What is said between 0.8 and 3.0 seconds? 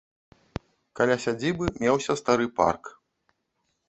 Каля сядзібы меўся стары парк.